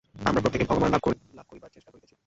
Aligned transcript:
আমরা 0.27 0.41
প্রত্যেকেই 0.41 0.69
ভগবান 0.71 0.89
লাভ 1.37 1.45
করিবার 1.49 1.73
চেষ্টা 1.73 1.91
করিতেছি। 1.91 2.15